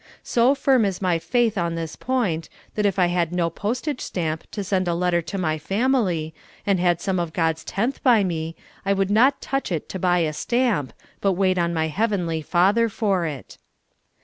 So 0.23 0.55
firm 0.55 0.83
is 0.83 0.97
rwy 0.97 1.21
faith 1.21 1.59
on 1.59 1.75
this 1.75 1.95
point 1.95 2.49
that 2.73 2.87
if 2.87 2.97
I 2.97 3.05
had 3.05 3.31
no 3.31 3.51
postage 3.51 4.01
stamp 4.01 4.49
to 4.49 4.63
send 4.63 4.87
a 4.87 4.95
let 4.95 5.11
ter 5.11 5.21
to 5.21 5.37
my 5.37 5.59
family, 5.59 6.33
and 6.65 6.79
had 6.79 6.99
some 6.99 7.19
of 7.19 7.33
God's 7.33 7.63
tenth 7.63 8.01
by 8.01 8.23
me, 8.23 8.55
I 8.83 8.93
would 8.93 9.11
not 9.11 9.41
touch 9.41 9.71
it 9.71 9.87
to 9.89 9.99
buy 9.99 10.21
a 10.25 10.33
stamp, 10.33 10.91
but 11.19 11.33
wait 11.33 11.59
on 11.59 11.71
my 11.71 11.85
Heavenly 11.85 12.41
Father 12.41 12.89
for 12.89 13.27
it. 13.27 13.59